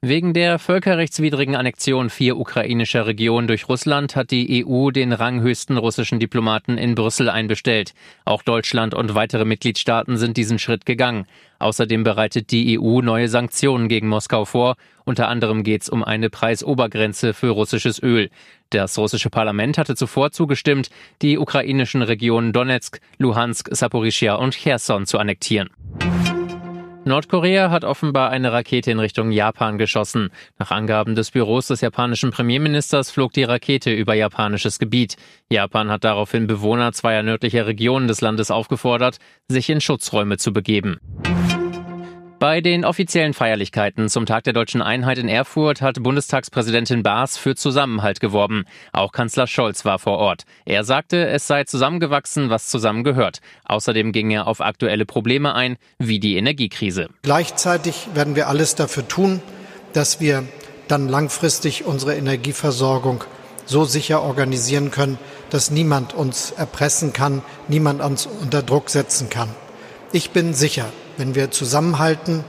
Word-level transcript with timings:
Wegen 0.00 0.32
der 0.32 0.60
völkerrechtswidrigen 0.60 1.56
Annexion 1.56 2.08
vier 2.08 2.36
ukrainischer 2.36 3.08
Regionen 3.08 3.48
durch 3.48 3.68
Russland 3.68 4.14
hat 4.14 4.30
die 4.30 4.64
EU 4.64 4.92
den 4.92 5.12
ranghöchsten 5.12 5.76
russischen 5.76 6.20
Diplomaten 6.20 6.78
in 6.78 6.94
Brüssel 6.94 7.28
einbestellt. 7.28 7.94
Auch 8.24 8.44
Deutschland 8.44 8.94
und 8.94 9.16
weitere 9.16 9.44
Mitgliedstaaten 9.44 10.16
sind 10.16 10.36
diesen 10.36 10.60
Schritt 10.60 10.86
gegangen. 10.86 11.26
Außerdem 11.58 12.04
bereitet 12.04 12.52
die 12.52 12.78
EU 12.78 13.00
neue 13.00 13.26
Sanktionen 13.26 13.88
gegen 13.88 14.06
Moskau 14.06 14.44
vor. 14.44 14.76
Unter 15.04 15.26
anderem 15.26 15.64
geht 15.64 15.82
es 15.82 15.88
um 15.88 16.04
eine 16.04 16.30
Preisobergrenze 16.30 17.34
für 17.34 17.48
russisches 17.48 18.00
Öl. 18.00 18.30
Das 18.70 18.96
russische 18.98 19.30
Parlament 19.30 19.78
hatte 19.78 19.96
zuvor 19.96 20.30
zugestimmt, 20.30 20.90
die 21.22 21.38
ukrainischen 21.38 22.02
Regionen 22.02 22.52
Donetsk, 22.52 23.00
Luhansk, 23.18 23.70
Saporischia 23.72 24.36
und 24.36 24.54
Cherson 24.54 25.06
zu 25.06 25.18
annektieren. 25.18 25.70
Nordkorea 27.04 27.70
hat 27.70 27.84
offenbar 27.84 28.30
eine 28.30 28.52
Rakete 28.52 28.90
in 28.90 28.98
Richtung 28.98 29.30
Japan 29.30 29.78
geschossen. 29.78 30.30
Nach 30.58 30.70
Angaben 30.70 31.14
des 31.14 31.30
Büros 31.30 31.68
des 31.68 31.80
japanischen 31.80 32.30
Premierministers 32.30 33.10
flog 33.10 33.32
die 33.32 33.44
Rakete 33.44 33.92
über 33.92 34.14
japanisches 34.14 34.78
Gebiet. 34.78 35.16
Japan 35.50 35.90
hat 35.90 36.04
daraufhin 36.04 36.46
Bewohner 36.46 36.92
zweier 36.92 37.22
nördlicher 37.22 37.66
Regionen 37.66 38.08
des 38.08 38.20
Landes 38.20 38.50
aufgefordert, 38.50 39.18
sich 39.48 39.70
in 39.70 39.80
Schutzräume 39.80 40.36
zu 40.36 40.52
begeben. 40.52 40.98
Bei 42.40 42.60
den 42.60 42.84
offiziellen 42.84 43.34
Feierlichkeiten 43.34 44.08
zum 44.08 44.24
Tag 44.24 44.44
der 44.44 44.52
deutschen 44.52 44.80
Einheit 44.80 45.18
in 45.18 45.28
Erfurt 45.28 45.82
hat 45.82 46.00
Bundestagspräsidentin 46.00 47.02
Baas 47.02 47.36
für 47.36 47.56
Zusammenhalt 47.56 48.20
geworben. 48.20 48.64
Auch 48.92 49.10
Kanzler 49.10 49.48
Scholz 49.48 49.84
war 49.84 49.98
vor 49.98 50.18
Ort. 50.18 50.44
Er 50.64 50.84
sagte, 50.84 51.26
es 51.26 51.48
sei 51.48 51.64
zusammengewachsen, 51.64 52.48
was 52.48 52.68
zusammengehört. 52.68 53.40
Außerdem 53.64 54.12
ging 54.12 54.30
er 54.30 54.46
auf 54.46 54.60
aktuelle 54.60 55.04
Probleme 55.04 55.56
ein, 55.56 55.78
wie 55.98 56.20
die 56.20 56.36
Energiekrise. 56.36 57.08
Gleichzeitig 57.22 58.06
werden 58.14 58.36
wir 58.36 58.46
alles 58.46 58.76
dafür 58.76 59.08
tun, 59.08 59.42
dass 59.92 60.20
wir 60.20 60.44
dann 60.86 61.08
langfristig 61.08 61.86
unsere 61.86 62.14
Energieversorgung 62.14 63.24
so 63.66 63.84
sicher 63.84 64.22
organisieren 64.22 64.92
können, 64.92 65.18
dass 65.50 65.72
niemand 65.72 66.14
uns 66.14 66.52
erpressen 66.52 67.12
kann, 67.12 67.42
niemand 67.66 68.00
uns 68.00 68.26
unter 68.26 68.62
Druck 68.62 68.90
setzen 68.90 69.28
kann. 69.28 69.48
Ich 70.12 70.30
bin 70.30 70.54
sicher, 70.54 70.86
wenn 71.18 71.34
wir 71.34 71.50
zusammenhalten, 71.50 72.44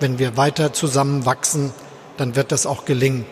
wenn 0.00 0.18
wir 0.18 0.36
weiter 0.36 0.72
zusammenwachsen, 0.72 1.72
dann 2.16 2.36
wird 2.36 2.52
das 2.52 2.66
auch 2.66 2.84
gelingen. 2.84 3.24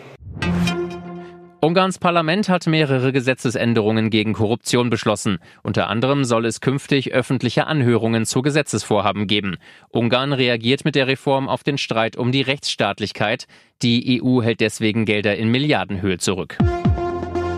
Ungarns 1.63 1.99
Parlament 1.99 2.49
hat 2.49 2.65
mehrere 2.65 3.11
Gesetzesänderungen 3.11 4.09
gegen 4.09 4.33
Korruption 4.33 4.89
beschlossen. 4.89 5.37
Unter 5.61 5.89
anderem 5.89 6.23
soll 6.23 6.47
es 6.47 6.59
künftig 6.59 7.13
öffentliche 7.13 7.67
Anhörungen 7.67 8.25
zu 8.25 8.41
Gesetzesvorhaben 8.41 9.27
geben. 9.27 9.57
Ungarn 9.89 10.33
reagiert 10.33 10.85
mit 10.85 10.95
der 10.95 11.05
Reform 11.05 11.47
auf 11.47 11.63
den 11.63 11.77
Streit 11.77 12.15
um 12.15 12.31
die 12.31 12.41
Rechtsstaatlichkeit. 12.41 13.45
Die 13.83 14.23
EU 14.23 14.41
hält 14.41 14.59
deswegen 14.59 15.05
Gelder 15.05 15.35
in 15.35 15.49
Milliardenhöhe 15.49 16.17
zurück. 16.17 16.57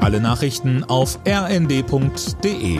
Alle 0.02 0.20
Nachrichten 0.20 0.84
auf 0.84 1.20
rnd.de 1.26 2.80